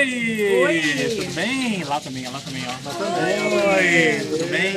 [0.00, 0.64] Oi!
[0.64, 0.82] Oi.
[1.16, 1.84] Tudo bem?
[1.84, 2.88] Lá também, lá também, ó.
[2.88, 3.42] Lá também.
[3.52, 4.30] Oi!
[4.30, 4.74] Tudo bem?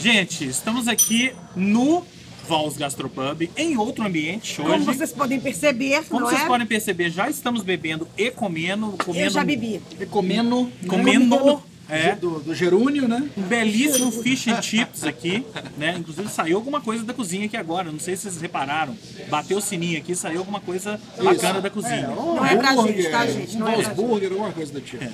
[0.00, 2.04] Gente, estamos aqui no
[2.48, 4.68] Vals Gastropub, em outro ambiente hoje.
[4.72, 6.46] Como vocês podem perceber, Como não vocês é?
[6.46, 8.96] podem perceber, já estamos bebendo e comendo.
[9.04, 9.80] comendo Eu já bebi.
[10.00, 10.72] E comendo.
[10.88, 11.62] Comendo.
[11.90, 12.14] É.
[12.14, 13.28] Do, do gerúnio, né?
[13.36, 15.44] Um belíssimo fish and chips aqui,
[15.76, 15.96] né?
[15.98, 17.90] Inclusive saiu alguma coisa da cozinha aqui agora.
[17.90, 18.96] Não sei se vocês repararam.
[19.28, 22.08] Bateu o sininho aqui, saiu alguma coisa bacana da cozinha.
[22.10, 23.56] um Não é pra gente, tá, gente?
[23.56, 25.04] Não Um é pra Wolfsburger, alguma coisa do tipo.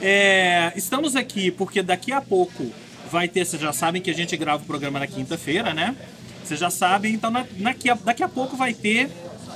[0.00, 2.66] É, estamos aqui porque daqui a pouco
[3.10, 5.94] vai ter, vocês já sabem que a gente grava o programa na quinta-feira, né?
[6.44, 9.08] Vocês já sabem, então na- daqui, a, daqui a pouco vai ter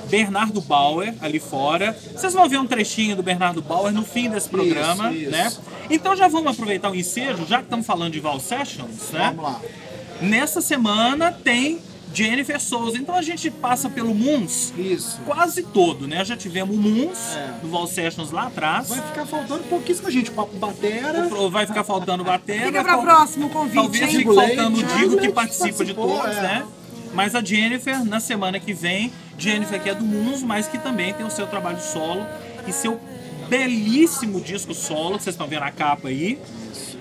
[0.09, 1.95] Bernardo Bauer ali fora.
[2.15, 5.29] Vocês vão ver um trechinho do Bernardo Bauer no fim desse programa, isso.
[5.31, 5.51] né?
[5.91, 9.33] Então já vamos aproveitar o ensejo, já que estamos falando de Val Sessions, né?
[9.35, 9.61] Vamos lá.
[10.21, 11.79] Nessa semana tem
[12.13, 12.97] Jennifer Souza.
[12.97, 15.19] Então a gente passa pelo Moons Isso.
[15.25, 16.23] quase todo, né?
[16.23, 17.53] Já tivemos o Moons É.
[17.61, 18.89] do Val Sessions lá atrás.
[18.89, 20.29] Vai ficar faltando pouquíssima gente.
[20.31, 21.27] Papo batera.
[21.49, 22.65] Vai ficar faltando bater.
[22.65, 24.17] Fica pra próximo convite, Talvez hein?
[24.19, 26.41] fique faltando o Digo que participa de todos, é.
[26.41, 26.65] né?
[27.13, 31.13] Mas a Jennifer, na semana que vem, Jennifer que é do Moons, mas que também
[31.13, 32.25] tem o seu trabalho solo
[32.67, 32.99] e seu
[33.51, 36.39] belíssimo disco solo, que vocês estão vendo a capa aí.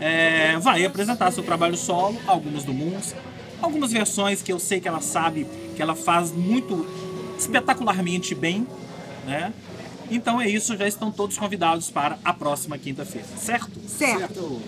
[0.01, 3.15] É, vai apresentar seu trabalho solo, algumas do Moons,
[3.63, 6.85] algumas versões que eu sei que ela sabe que ela faz muito
[7.39, 8.67] espetacularmente bem,
[9.25, 9.53] né?
[10.11, 13.71] Então é isso, já estão todos convidados para a próxima quinta-feira, certo?
[13.87, 14.61] Certo.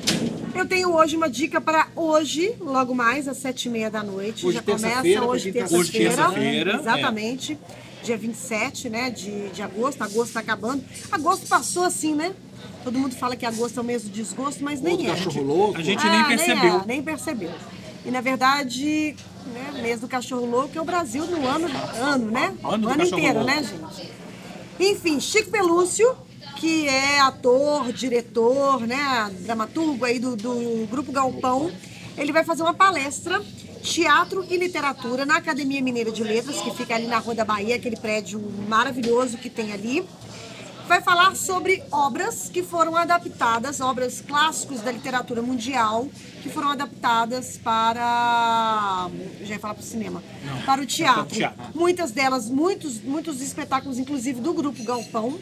[0.55, 4.47] Eu tenho hoje uma dica para hoje, logo mais, às sete e meia da noite.
[4.47, 6.15] Hoje, Já começa terça-feira, hoje, tá Hoje, terça-feira.
[6.17, 7.59] terça-feira, Exatamente.
[8.03, 10.03] Dia 27, né, de, de agosto.
[10.03, 10.83] Agosto tá acabando.
[11.11, 12.34] Agosto passou assim, né?
[12.84, 15.11] Todo mundo fala que agosto é o mês do desgosto, mas nem Outro é.
[15.14, 15.78] cachorro louco.
[15.78, 16.77] A gente Ah, nem percebeu.
[16.80, 17.53] é, nem percebeu.
[18.05, 19.14] E na verdade,
[19.47, 21.69] né, mês do cachorro louco é o Brasil no ano,
[22.00, 22.53] ano né?
[22.64, 23.45] Ano ano inteiro, louco.
[23.47, 24.11] né, gente?
[24.80, 26.17] Enfim, Chico Pelúcio,
[26.56, 31.70] que é ator, diretor, né, dramaturgo aí do, do Grupo Galpão,
[32.18, 33.41] ele vai fazer uma palestra
[33.83, 37.77] Teatro e Literatura na Academia Mineira de Letras, que fica ali na Rua da Bahia,
[37.77, 40.07] aquele prédio maravilhoso que tem ali
[40.93, 46.07] vai falar sobre obras que foram adaptadas, obras clássicos da literatura mundial,
[46.42, 49.09] que foram adaptadas para.
[49.42, 50.23] Já ia falar para o cinema.
[50.67, 51.25] para o teatro.
[51.25, 51.63] para o teatro.
[51.75, 55.39] Muitas delas, muitos, muitos espetáculos, inclusive do Grupo Galpão.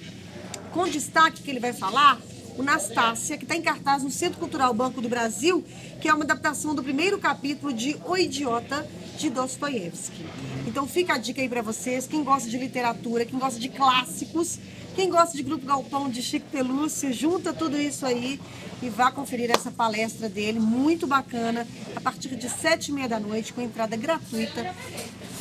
[0.72, 2.16] Com destaque que ele vai falar,
[2.56, 5.64] o Nastácia, que está em cartaz no Centro Cultural Banco do Brasil,
[6.00, 8.86] que é uma adaptação do primeiro capítulo de O Idiota,
[9.18, 10.24] de Dostoiévski.
[10.66, 14.58] Então fica a dica aí para vocês, quem gosta de literatura, quem gosta de clássicos,
[15.00, 18.38] quem gosta de Grupo Galpão, de Chico Pelúcio, junta tudo isso aí
[18.82, 21.66] e vá conferir essa palestra dele, muito bacana,
[21.96, 24.74] a partir de sete e meia da noite, com entrada gratuita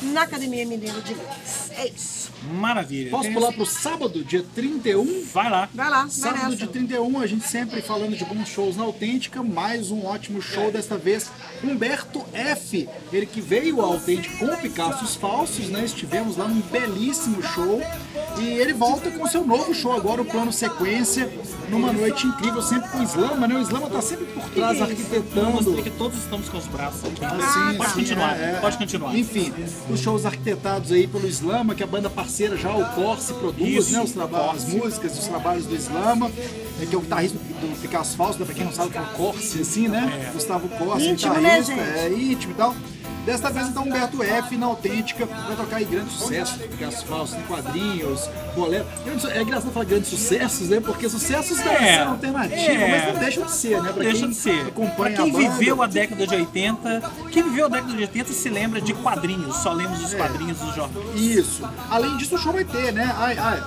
[0.00, 1.70] na Academia Mineira de Letras.
[1.72, 2.32] É isso.
[2.54, 3.10] Maravilha.
[3.10, 5.24] Posso pular pro sábado, dia 31?
[5.26, 5.68] Vai lá.
[5.74, 6.56] Vai lá, vai Sábado nessa.
[6.56, 10.72] de 31, a gente sempre falando de bons shows na Autêntica, mais um ótimo show,
[10.72, 11.30] desta vez
[11.62, 12.88] Humberto F.
[13.12, 15.84] Ele que veio ao Autêntica com Picassos Falsos, né?
[15.84, 17.82] Estivemos lá num belíssimo show.
[18.38, 21.30] E ele volta com seu novo show agora, o Plano Sequência,
[21.68, 23.54] numa noite incrível, sempre com o Slama, né?
[23.56, 25.50] O Slama tá sempre por trás, Eu arquitetando.
[25.50, 27.24] mostrei que todos estamos com os braços aqui.
[27.24, 28.58] Assim, pode assim, continuar, é, é.
[28.60, 29.16] pode continuar.
[29.16, 29.52] Enfim,
[29.90, 33.92] os shows arquitetados aí pelo Slama, que a banda parceira já, o Corse, produz, Isso,
[33.92, 34.02] né?
[34.02, 38.16] Os trabalhos, as músicas, os trabalhos do Slama, né, que é o guitarrista do Picasso
[38.16, 40.30] Falso, né, pra quem não sabe que é o Corse, assim, né?
[40.32, 41.98] Gustavo Corse, Íntimo, né, guitarrista, gente?
[41.98, 42.74] é íntimo e tal.
[43.30, 47.44] Desta vez, então, Humberto F, na autêntica, vai tocar aí grandes sucessos Picasso Falso, tem
[47.44, 48.84] quadrinhos, bolero.
[49.32, 50.80] É engraçado falar grandes sucessos, né?
[50.80, 52.90] Porque sucessos É, cena alternativa, é.
[52.90, 53.92] mas não deixam de ser, né?
[53.92, 54.58] Pra Deixa de ser.
[54.58, 55.50] Pra acompanha quem a banda.
[55.50, 59.56] viveu a década de 80, quem viveu a década de 80 se lembra de quadrinhos,
[59.58, 61.20] só lemos os quadrinhos dos jornais.
[61.20, 61.62] Isso.
[61.88, 63.14] Além disso, o show vai ter, né?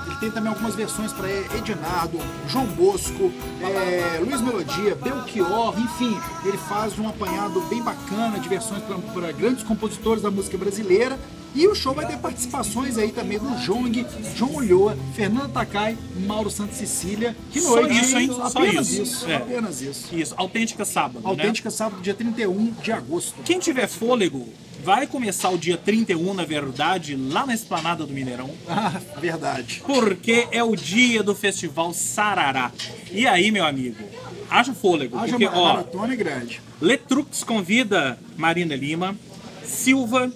[0.07, 2.19] Ele tem também algumas versões para Edinardo,
[2.49, 3.31] João Bosco,
[3.61, 6.19] é, Luiz Melodia, Belchior, enfim.
[6.43, 11.19] Ele faz um apanhado bem bacana de versões para grandes compositores da música brasileira.
[11.55, 14.03] E o show vai ter participações aí também do Jong,
[14.35, 15.95] João Ulloa, Fernanda Takai,
[16.25, 17.35] Mauro Santa Cecília.
[17.51, 18.27] Que Só noite, isso, hein?
[18.27, 19.01] Só Apenas isso.
[19.03, 19.29] isso.
[19.29, 19.35] É.
[19.35, 20.15] Apenas isso.
[20.15, 21.29] Isso, autêntica sábado, né?
[21.29, 23.35] Autêntica sábado, dia 31 de agosto.
[23.43, 24.51] Quem tiver fôlego,
[24.83, 28.49] vai começar o dia 31, na verdade, lá na Esplanada do Mineirão.
[28.67, 29.81] Ah, verdade.
[29.85, 32.71] Porque é o dia do Festival Sarará.
[33.11, 34.03] E aí, meu amigo,
[34.49, 35.17] haja fôlego.
[35.17, 36.61] Haja porque, uma ó, maratona é grande.
[36.81, 39.15] Letrux convida Marina Lima,
[39.65, 40.31] Silva,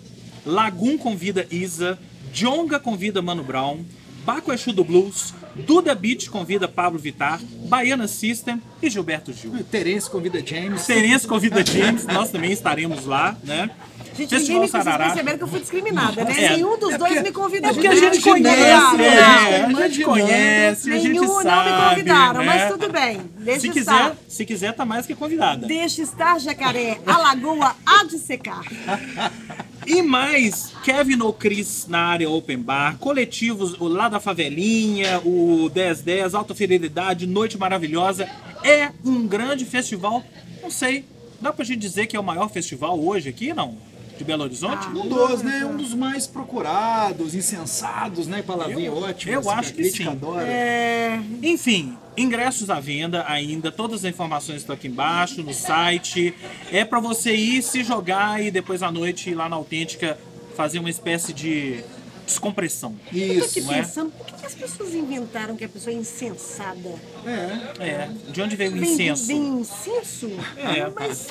[0.45, 1.99] Lagum convida Isa,
[2.33, 3.83] Jonga convida Mano Brown,
[4.25, 7.39] Baco Exu do Blues, Duda Beat convida Pablo Vittar,
[7.69, 9.63] Baiana System e Gilberto Gil.
[9.63, 10.85] Terence convida James.
[10.85, 13.69] Terence convida James, nós também estaremos lá, né?
[14.17, 16.43] Gente, Festival ninguém me vocês perceberam que eu fui discriminada, né?
[16.43, 16.49] É.
[16.51, 17.69] Nenhum dos dois me convidou.
[17.69, 19.79] É porque a gente conhece, é, não.
[19.79, 21.69] a gente conhece, a gente Nenhum sabe.
[21.69, 22.45] não me convidaram, né?
[22.45, 23.21] mas tudo bem.
[23.37, 24.11] Deixa Se estar.
[24.11, 25.67] quiser, se quiser, tá mais que convidada.
[25.67, 26.99] Deixa estar, jacaré.
[27.05, 28.61] A lagoa há de secar.
[29.89, 35.71] E mais, Kevin ou Chris na área Open Bar, coletivos o lá da Favelinha, o
[35.73, 38.29] 1010, Alta Fidelidade, Noite Maravilhosa.
[38.65, 40.21] É um grande festival,
[40.61, 41.05] não sei,
[41.39, 43.77] dá pra gente dizer que é o maior festival hoje aqui, não?
[44.17, 44.87] De Belo Horizonte?
[44.87, 45.63] Um dos, né?
[45.65, 48.41] Um dos mais procurados, insensados, né?
[48.41, 49.31] Palavrinha Eu- ótima.
[49.33, 50.09] eu assim, acho a que crítica sim.
[50.09, 50.43] adora.
[50.47, 56.33] É, Enfim, ingressos à venda ainda, todas as informações estão aqui embaixo no site.
[56.71, 60.17] É pra você ir se jogar e depois à noite ir lá na Autêntica
[60.55, 61.83] fazer uma espécie de
[62.25, 62.93] descompressão.
[63.13, 63.71] eu tô aqui Isso.
[63.71, 63.77] é?
[63.77, 66.95] pensando, por que que as pessoas inventaram que a pessoa é insensada?
[67.25, 67.83] É.
[67.85, 69.27] É, de onde veio o Vem, incenso?
[69.27, 70.29] vem incenso?
[70.57, 70.89] É.
[70.93, 71.27] Mas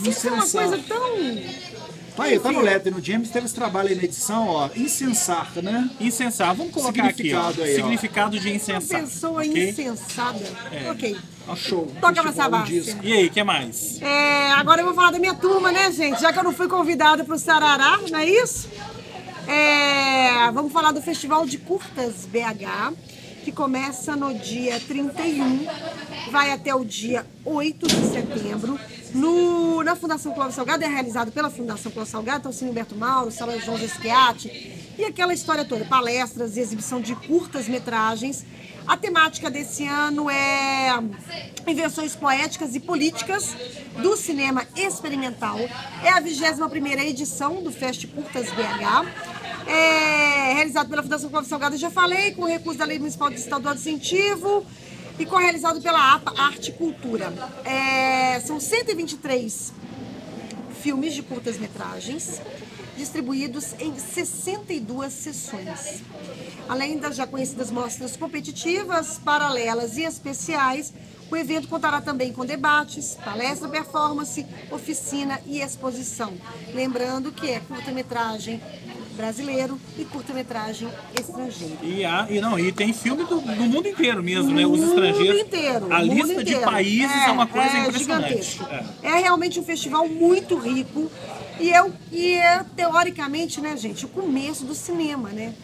[0.00, 1.06] incenso é uma coisa tão...
[2.16, 2.92] Tá aí, tá no letter.
[2.94, 4.70] No James teve esse trabalho aí na edição, ó.
[4.74, 5.90] Insensar, né?
[6.00, 7.52] Incensar, vamos colocar aqui, ó.
[7.52, 7.76] Significado aí, ó.
[7.76, 9.00] Significado de Uma incensar.
[9.00, 9.68] pessoa ok?
[9.68, 10.40] insensada.
[10.72, 10.90] É.
[10.90, 11.16] Ok.
[11.56, 11.86] Show.
[12.00, 12.98] Toca pra disco.
[13.04, 14.00] E aí, o que mais?
[14.02, 16.20] É, agora eu vou falar da minha turma, né, gente?
[16.20, 18.68] Já que eu não fui convidada para o Sarará, não é isso?
[19.46, 22.94] É, vamos falar do Festival de Curtas BH,
[23.44, 25.66] que começa no dia 31,
[26.32, 28.76] vai até o dia 8 de setembro,
[29.14, 33.30] no, na Fundação Clóvis Salgado, é realizado pela Fundação Clóvis Salgado, então Cine Humberto Mauro,
[33.30, 34.48] Sala João Gesquiati,
[34.98, 38.44] e aquela história toda, palestras e exibição de curtas-metragens.
[38.86, 40.90] A temática desse ano é
[41.66, 43.54] invenções poéticas e políticas
[44.00, 45.58] do cinema experimental.
[46.04, 49.68] É a 21ª edição do Fest Curtas BH.
[49.68, 53.74] É realizado pela Fundação Clóvis Salgado, já falei, com recurso da Lei Municipal de Estadual
[53.74, 54.64] de Incentivo
[55.18, 57.32] e co-realizado pela APA Arte e Cultura.
[57.64, 59.72] É, são 123
[60.80, 62.40] filmes de curtas-metragens,
[62.96, 66.02] distribuídos em 62 sessões.
[66.68, 70.92] Além das já conhecidas mostras competitivas, paralelas e especiais,
[71.30, 76.34] o evento contará também com debates, palestra, performance, oficina e exposição.
[76.72, 78.60] Lembrando que é curta-metragem
[79.16, 81.78] brasileiro e curta-metragem estrangeiro.
[81.82, 84.66] E, há- e não, e tem filme do, do mundo inteiro mesmo, né?
[84.66, 85.40] Os mundo estrangeiros.
[85.40, 85.92] inteiro.
[85.92, 86.60] A lista de inteiro.
[86.70, 88.28] países é, uma coisa impressionante.
[88.28, 88.66] gigantesco.
[89.02, 89.08] É.
[89.08, 89.18] É.
[89.20, 91.10] realmente um festival muito rico
[91.58, 95.54] e, eu, e é, teoricamente, né, gente, o começo do cinema, né?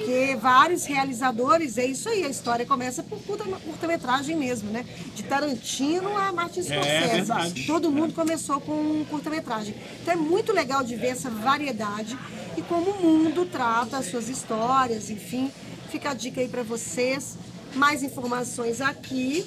[0.00, 4.86] Porque vários realizadores, é isso aí, a história começa por curta- curta-metragem mesmo, né?
[5.14, 7.08] De Tarantino a Martin Scorsese.
[7.08, 7.66] verdade.
[7.66, 9.74] Todo mundo começou com curta-metragem.
[10.00, 12.16] Então é muito legal de ver essa variedade
[12.56, 15.52] e como o mundo trata as suas histórias, enfim.
[15.90, 17.36] Fica a dica aí para vocês.
[17.74, 19.44] Mais informações aqui,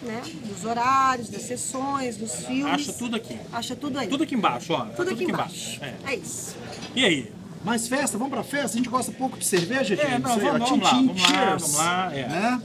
[0.00, 0.22] né?
[0.46, 2.88] Dos horários, das sessões, dos filmes.
[2.88, 3.38] Acha tudo aqui.
[3.52, 4.08] Acha tudo aí.
[4.08, 4.86] Tudo aqui embaixo, ó.
[4.86, 5.78] Tudo aqui embaixo.
[5.84, 5.94] É.
[6.12, 6.56] É isso.
[6.96, 7.30] E aí?
[7.64, 8.18] Mais festa?
[8.18, 8.72] Vamos pra festa?
[8.72, 10.20] A gente gosta pouco de cerveja, É, James?
[10.22, 12.26] não, Isso aí, vamos- vamos lá, tchim, vamos lá, cheers, vamos lá, é.
[12.28, 12.62] Né?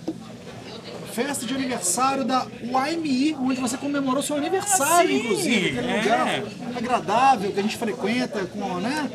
[1.13, 5.79] Festa de aniversário da YMI, onde você comemorou seu aniversário, Ah, sim, inclusive.
[5.79, 5.97] Aquele é.
[6.01, 6.43] lugar
[6.77, 9.09] agradável que a gente frequenta com, né?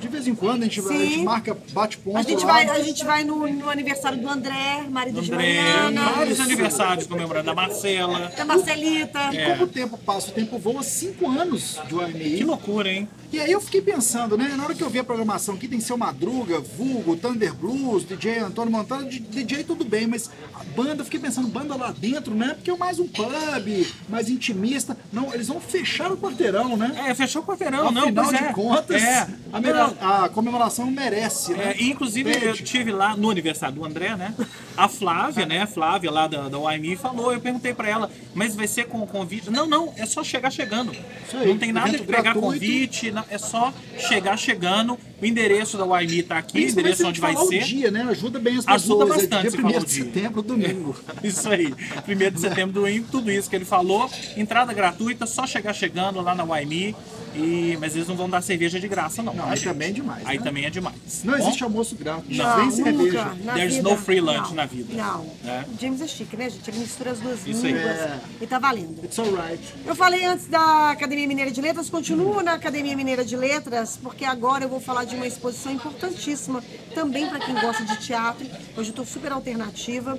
[0.00, 2.54] De vez em quando a gente, a gente marca, bate ponto A gente lá.
[2.54, 6.10] vai, a gente vai no, no aniversário do André, marido de André, Mariana.
[6.16, 8.32] vários aniversários comemorando da Marcela.
[8.36, 9.30] Da Marcelita.
[9.32, 12.38] E como o tempo passa, o tempo voa, cinco anos de YMI.
[12.38, 13.08] Que loucura, hein?
[13.30, 14.54] E aí eu fiquei pensando, né?
[14.56, 18.38] Na hora que eu vi a programação aqui, tem seu Madruga, Vulgo, Thunder Blues, DJ
[18.38, 22.54] Antônio Montana, DJ tudo bem, mas a banda, eu fiquei pensando, banda lá dentro, né?
[22.54, 24.96] Porque é mais um pub, mais intimista.
[25.12, 27.04] Não, eles vão fechar o quarteirão, né?
[27.06, 28.52] É, fechou o quarteirão, não, Afinal de é.
[28.52, 29.28] contas, É.
[29.52, 31.74] a, melhor- a comemoração merece, né?
[31.78, 34.34] É, inclusive, eu tive lá no aniversário do André, né?
[34.74, 35.62] A Flávia, né?
[35.62, 39.06] A Flávia lá da, da YMI falou, eu perguntei pra ela, mas vai ser com
[39.06, 39.50] convite?
[39.50, 40.92] Não, não, é só chegar chegando.
[41.34, 42.46] aí, não tem nada de pegar gratuito.
[42.46, 44.98] convite, é só chegar chegando.
[45.20, 47.64] O endereço da YMI tá aqui, o endereço onde vai ser.
[47.64, 48.02] dia, né?
[48.02, 49.22] Ajuda bem as Ajuda pessoas.
[49.28, 50.96] bastante é dia falar 1 o de setembro, domingo.
[51.24, 51.74] Isso aí.
[52.06, 54.08] 1 de setembro do domingo, tudo isso que ele falou.
[54.36, 56.94] Entrada gratuita, só chegar chegando lá na YMI.
[57.38, 57.76] E...
[57.80, 59.32] Mas eles não vão dar cerveja de graça, não.
[59.34, 59.68] Não, tá, aí gente?
[59.68, 60.44] também é demais, Aí né?
[60.44, 60.96] também é demais.
[61.24, 62.82] Não Bom, existe almoço grátis, Não, nem nunca.
[62.84, 63.24] cerveja.
[63.44, 64.54] Na There's vida, no free lunch não.
[64.54, 64.94] na vida.
[64.94, 65.26] Não.
[65.44, 65.64] É.
[65.72, 66.68] O James é chique, né, gente?
[66.70, 68.18] Ele mistura as duas Isso línguas É.
[68.40, 69.04] e tá valendo.
[69.04, 69.62] It's alright.
[69.86, 74.24] Eu falei antes da Academia Mineira de Letras, continuo na Academia Mineira de Letras, porque
[74.24, 76.62] agora eu vou falar de uma exposição importantíssima
[76.94, 78.46] também para quem gosta de teatro.
[78.76, 80.18] Hoje eu estou super alternativa,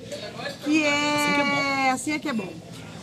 [0.64, 2.48] que é Assim é que é bom.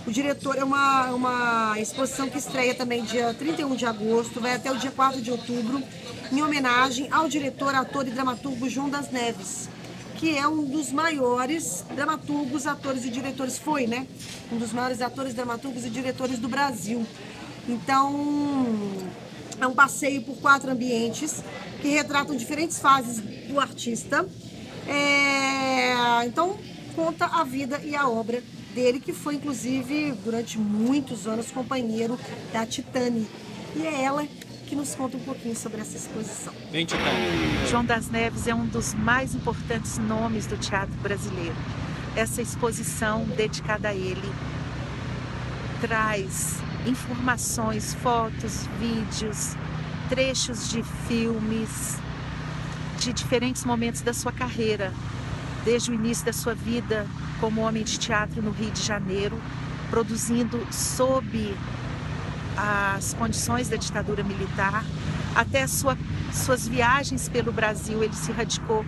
[0.07, 4.71] O diretor é uma, uma exposição que estreia também dia 31 de agosto, vai até
[4.71, 5.83] o dia 4 de outubro,
[6.31, 9.69] em homenagem ao diretor, ator e dramaturgo João das Neves
[10.15, 14.07] que é um dos maiores dramaturgos, atores e diretores, foi, né?
[14.51, 17.05] Um dos maiores atores, dramaturgos e diretores do Brasil.
[17.69, 18.15] Então,
[19.59, 21.43] É um passeio por quatro ambientes
[21.81, 24.27] que retratam diferentes fases do artista.
[24.87, 26.57] É, então,
[26.95, 28.41] conta a vida e a obra
[28.77, 32.15] dele, que foi, inclusive, durante muitos anos, companheiro
[32.53, 33.27] da Titane.
[33.75, 34.23] E é ela
[34.67, 36.53] que nos conta um pouquinho sobre essa exposição.
[36.71, 37.67] Vem, Titane.
[37.67, 41.55] João das Neves é um dos mais importantes nomes do teatro brasileiro.
[42.15, 44.31] Essa exposição dedicada a ele
[45.81, 49.55] traz informações, fotos, vídeos,
[50.07, 51.97] trechos de filmes
[52.99, 54.93] de diferentes momentos da sua carreira,
[55.67, 57.05] desde o início da sua vida
[57.41, 59.37] como homem de teatro no Rio de Janeiro,
[59.89, 61.53] produzindo sob
[62.55, 64.85] as condições da ditadura militar,
[65.35, 65.97] até sua,
[66.31, 68.01] suas viagens pelo Brasil.
[68.01, 68.85] Ele se radicou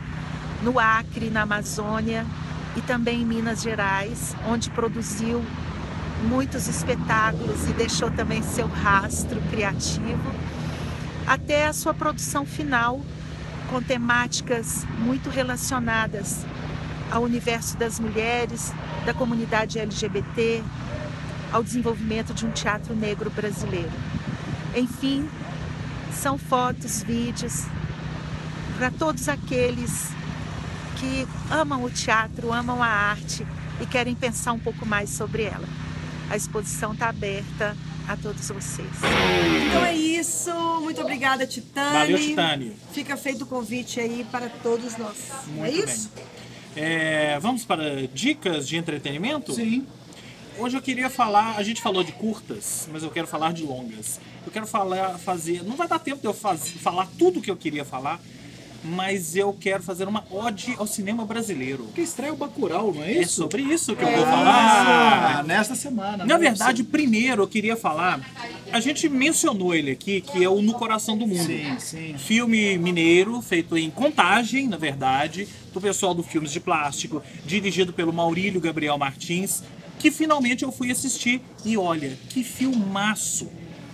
[0.64, 2.26] no Acre, na Amazônia
[2.78, 5.44] e também em Minas Gerais, onde produziu
[6.30, 10.32] muitos espetáculos e deixou também seu rastro criativo,
[11.28, 13.02] até a sua produção final,
[13.70, 16.46] com temáticas muito relacionadas
[17.12, 18.74] ao universo das mulheres,
[19.06, 20.64] da comunidade LGBT,
[21.52, 23.92] ao desenvolvimento de um teatro negro brasileiro.
[24.76, 25.28] Enfim,
[26.14, 27.66] são fotos, vídeos
[28.80, 30.08] para todos aqueles
[30.98, 33.46] que amam o teatro, amam a arte
[33.82, 35.68] e querem pensar um pouco mais sobre ela.
[36.30, 37.76] A exposição está aberta
[38.08, 38.88] a todos vocês.
[39.68, 40.52] Então é isso.
[40.82, 41.92] Muito obrigada, Titane.
[41.92, 42.78] Valeu, Titane.
[42.94, 45.18] Fica feito o convite aí para todos nós.
[45.48, 46.10] Muito é bem.
[46.82, 49.54] É, vamos para dicas de entretenimento?
[49.54, 49.86] Sim.
[50.58, 54.18] Hoje eu queria falar, a gente falou de curtas, mas eu quero falar de longas.
[54.46, 57.58] Eu quero falar, fazer, não vai dar tempo de eu faz, falar tudo que eu
[57.58, 58.22] queria falar,
[58.84, 61.84] mas eu quero fazer uma ode ao cinema brasileiro.
[61.86, 63.34] Porque estreia o Bacurau, não é É isso?
[63.34, 65.44] sobre isso que eu vou Ah, falar.
[65.44, 66.26] nesta semana.
[66.26, 66.50] Na né?
[66.50, 68.20] verdade, primeiro eu queria falar,
[68.72, 71.46] a gente mencionou ele aqui, que é o No Coração do Mundo.
[71.46, 72.16] Sim, sim.
[72.18, 78.14] Filme mineiro, feito em contagem, na verdade, do pessoal do Filmes de Plástico, dirigido pelo
[78.14, 79.62] Maurílio Gabriel Martins,
[80.00, 81.42] que finalmente eu fui assistir.
[81.66, 83.50] E olha, que filmaço!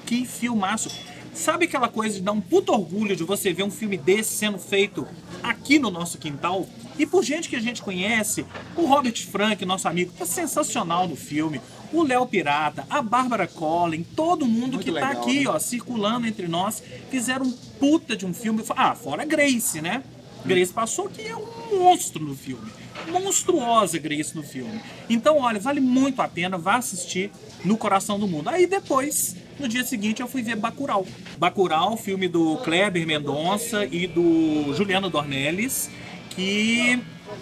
[0.05, 0.89] Que filmaço!
[1.35, 4.57] Sabe aquela coisa de dar um puto orgulho de você ver um filme desse sendo
[4.57, 5.05] feito
[5.43, 6.65] aqui no nosso quintal?
[6.97, 11.17] E por gente que a gente conhece, o Robert Frank, nosso amigo, tá sensacional no
[11.17, 11.59] filme.
[11.91, 15.49] O Léo Pirata, a Bárbara Collin, todo mundo Muito que tá legal, aqui, né?
[15.49, 18.63] ó, circulando entre nós, fizeram um puta de um filme.
[18.69, 20.03] Ah, fora Grace, né?
[20.45, 22.71] Grace passou que é um monstro no filme.
[23.11, 24.79] Monstruosa Grace no filme.
[25.09, 27.29] Então, olha, vale muito a pena, vá assistir
[27.63, 28.49] no Coração do Mundo.
[28.49, 31.05] Aí depois, no dia seguinte, eu fui ver Bacurau.
[31.37, 35.89] Bacurau, filme do Kleber Mendonça e do Juliano Dornelles,
[36.29, 36.99] que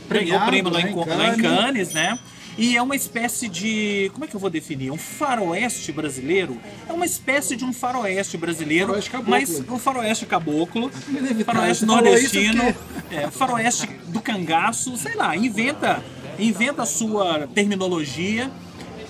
[0.08, 1.94] ganhou Premiado, prêmio lá em, lá em Cannes.
[1.94, 2.18] Né?
[2.58, 4.12] E é uma espécie de.
[4.14, 4.92] Como é que eu vou definir?
[4.92, 6.60] Um faroeste brasileiro?
[6.88, 9.32] É uma espécie de um faroeste brasileiro, Faroeste caboclo.
[9.32, 11.46] mas um faroeste caboclo, Inevitável.
[11.46, 12.76] faroeste nordestino,
[13.10, 16.04] é, faroeste do cangaço, sei lá, inventa,
[16.38, 18.52] inventa a sua terminologia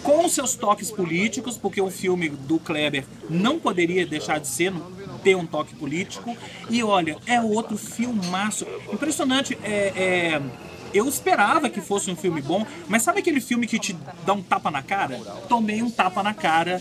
[0.03, 4.73] com seus toques políticos, porque o filme do Kleber não poderia deixar de ser,
[5.23, 6.35] ter um toque político.
[6.69, 8.67] E olha, é outro filmaço.
[8.91, 9.57] Impressionante.
[9.63, 10.41] É, é,
[10.93, 13.95] eu esperava que fosse um filme bom, mas sabe aquele filme que te
[14.25, 15.17] dá um tapa na cara?
[15.49, 16.79] Tomei um tapa na cara.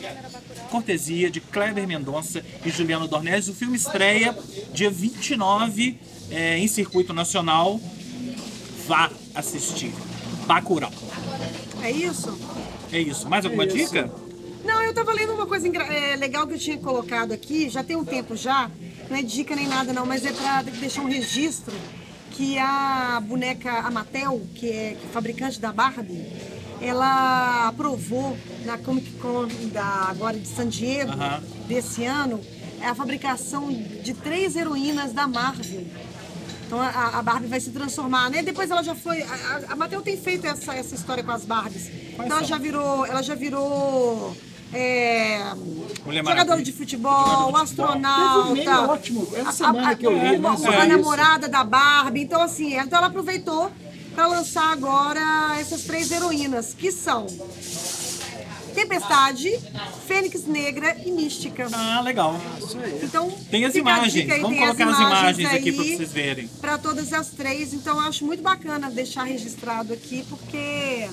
[0.71, 3.49] Cortesia de Kleber Mendonça e Juliano Dornelles.
[3.49, 4.37] O filme estreia
[4.73, 5.99] dia 29
[6.31, 7.81] é, em circuito nacional.
[8.87, 9.95] Vá assistir.
[10.47, 10.93] Bacurau.
[11.83, 12.37] É isso?
[12.93, 13.29] É isso.
[13.29, 13.77] Mais alguma isso.
[13.77, 14.11] dica?
[14.65, 17.97] Não, eu tava lendo uma coisa é, legal que eu tinha colocado aqui, já tem
[17.97, 18.71] um tempo já,
[19.11, 21.75] não é dica nem nada não, mas é pra deixar um registro
[22.31, 26.27] que a boneca Amatel, que é fabricante da Barbie,
[26.81, 31.43] ela aprovou na Comic Con da, agora de San Diego, Aham.
[31.67, 32.41] desse ano,
[32.81, 35.87] é a fabricação de três heroínas da Marvel.
[36.73, 38.43] Então a, a Barbie vai se transformar, né?
[38.43, 39.21] Depois ela já foi.
[39.21, 41.91] A, a- Mattel tem feito essa, essa história com as Barbies.
[42.15, 43.05] então ela já virou.
[43.05, 44.35] Ela já virou.
[44.73, 45.53] é,
[46.25, 46.63] Maravilha.
[46.63, 48.49] de futebol, astronauta.
[48.55, 51.47] Teve um meme ótimo, essa a- semana a- que eu li, né, Uma, uma namorada
[51.47, 52.23] da Barbie.
[52.23, 53.71] Então, assim, então ela aproveitou
[54.15, 55.21] para lançar agora
[55.61, 57.27] essas três heroínas, que são
[58.73, 59.59] Tempestade,
[60.07, 61.69] Fênix Negra e Mística.
[61.73, 62.41] Ah, legal.
[63.03, 64.31] Então, Tem as imagens.
[64.31, 66.49] aí, Vamos tem colocar as imagens aí aqui para vocês verem.
[66.61, 71.09] Para todas as três, então eu acho muito bacana deixar registrado aqui, porque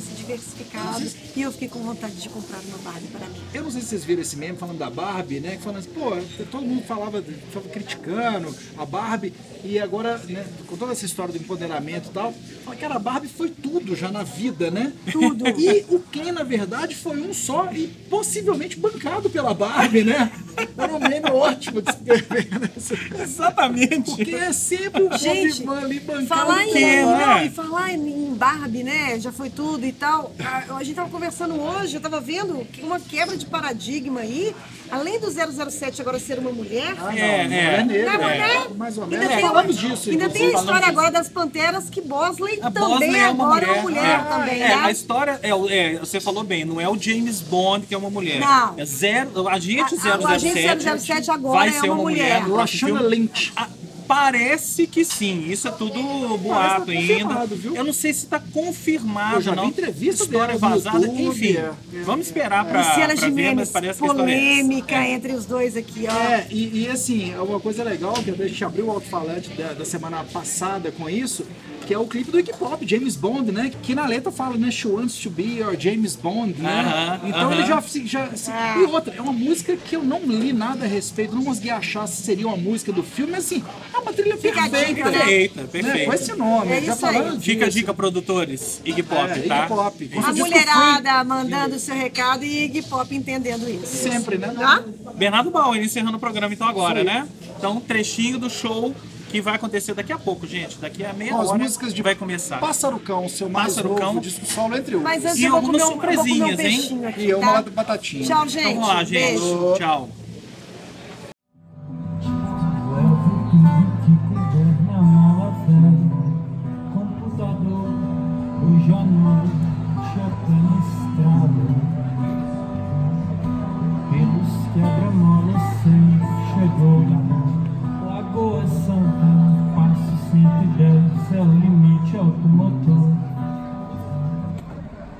[0.00, 1.04] se diversificado
[1.36, 3.40] e eu fiquei com vontade de comprar uma Barbie para mim.
[3.52, 5.56] Eu não sei se vocês viram esse meme falando da Barbie, né?
[5.56, 6.10] Que falando assim, pô,
[6.50, 7.22] todo mundo falava,
[7.52, 9.32] falava criticando a Barbie,
[9.64, 12.34] e agora, né, com toda essa história do empoderamento e tal,
[12.64, 14.92] fala que a Barbie foi tudo já na vida, né?
[15.10, 15.48] Tudo.
[15.48, 20.30] E o Ken, na verdade, foi um só e possivelmente bancado pela Barbie, né?
[20.76, 22.94] Man é ótimo descrevendo isso.
[23.20, 24.10] Exatamente.
[24.16, 27.46] Porque é sempre o Gente, ali bancando Falar em, tema, não, né?
[27.46, 29.18] e falar em em Barbie, né?
[29.20, 30.32] Já foi tudo e tal.
[30.44, 34.54] A, a gente tava conversando hoje, eu tava vendo uma quebra de paradigma aí.
[34.90, 37.96] Além do 007 agora ser uma mulher, Ah, não, É, não é.
[37.96, 38.68] é é mulher?
[38.76, 39.34] mais ou Ainda menos.
[39.34, 43.16] tem, Falamos disso, ainda tem a história agora das panteras que Bosley A também Bosley
[43.20, 43.76] é uma agora mulher.
[43.76, 44.22] é uma mulher é.
[44.24, 44.74] também, É, né?
[44.74, 48.10] a história é, é, você falou bem, não é o James Bond que é uma
[48.10, 48.40] mulher.
[48.40, 48.74] Não.
[48.76, 50.88] É zero, agente A- a- o 007.
[50.88, 52.44] agente 007 agora vai é ser uma uma mulher.
[52.44, 53.08] próximo Lashana.
[53.08, 53.52] Lynch.
[53.56, 53.68] Ah,
[54.06, 55.98] Parece que sim, isso é tudo
[56.36, 57.00] boato ainda.
[57.14, 57.74] confirmado, viu?
[57.74, 59.64] Eu não sei se está confirmado, Eu já vi não.
[59.64, 61.56] entrevista História vazada, YouTube, enfim.
[61.56, 61.72] é.
[62.04, 66.12] Vamos esperar para Luciana ver, mas parece é polêmica entre os dois aqui, ó.
[66.12, 69.72] É, e, e, assim, é uma coisa legal, que a gente abriu o alto-falante da,
[69.72, 71.46] da semana passada com isso,
[71.86, 73.70] que é o clipe do Iggy Pop, James Bond, né?
[73.82, 74.70] Que na letra fala, né?
[74.70, 76.80] She wants to be your James Bond, né?
[76.80, 77.52] Aham, então aham.
[77.54, 78.76] ele já, se- já se- Ah.
[78.78, 82.06] E outra, é uma música que eu não li nada a respeito, não consegui achar
[82.06, 83.62] se seria uma música do filme, mas assim,
[83.92, 85.18] é uma trilha Fica a perfeita, dica, né?
[85.18, 85.68] Perfeita, né?
[85.70, 86.04] perfeita.
[86.06, 87.14] Com esse nome, É já isso aí.
[87.14, 87.78] falando Dica, disso.
[87.78, 88.80] dica, produtores.
[88.84, 89.66] Iggy Pop, É, Iggy tá?
[89.66, 90.10] Pop.
[90.24, 93.86] A mulherada mandando o seu recado e Iggy Pop entendendo isso.
[93.86, 94.48] Sempre, né?
[94.56, 94.82] Tá?
[95.14, 97.26] Bernardo Bauer encerrando o programa então agora, né?
[97.58, 98.94] Então, um trechinho do show
[99.34, 100.78] que vai acontecer daqui a pouco, gente.
[100.78, 102.60] Daqui a meia as hora músicas de vai começar.
[102.60, 104.20] Pássaro Cão, seu mais Pássaro novo Cão.
[104.20, 105.02] disco solo, entre outros.
[105.12, 106.78] Mas antes E eu vou algumas comer um, eu vou comer um surpresinhas, hein?
[106.78, 107.70] peixinho aqui, E uma tá?
[107.70, 108.24] batatinha.
[108.24, 108.60] Tchau, gente.
[108.68, 109.10] Então vamos lá, gente.
[109.40, 109.74] Beijo.
[109.76, 110.08] Tchau.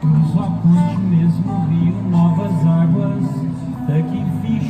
[0.00, 3.25] Cruzo a ponte mesmo, rio, novas águas.
[3.82, 4.61] Até que enfim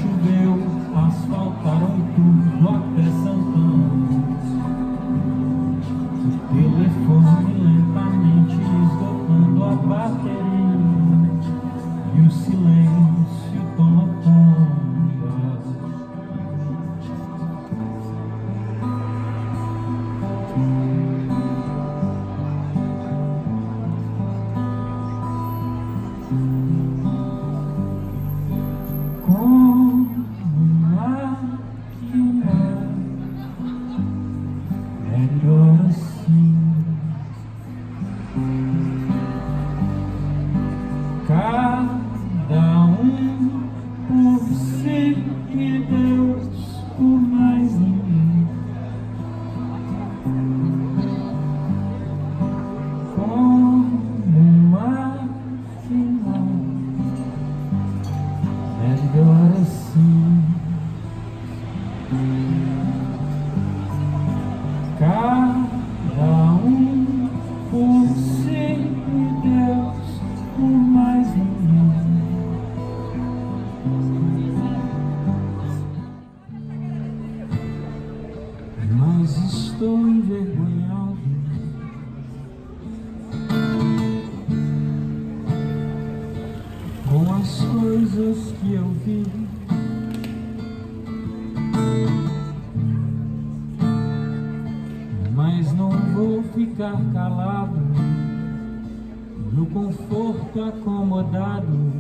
[99.84, 101.92] conforto acomodado,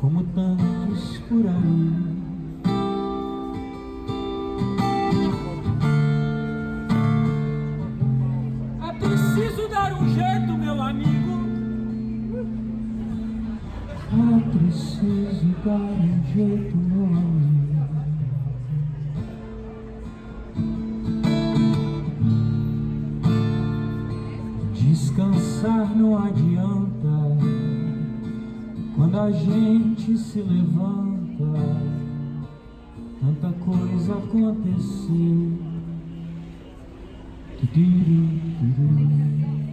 [0.00, 1.92] como tantos por aí.
[8.80, 10.08] É preciso dar um
[16.32, 16.83] jeito,
[30.34, 31.44] se levanta.
[33.20, 35.58] Tanta coisa aconteceu.
[37.60, 39.63] Tuduru, tuduru.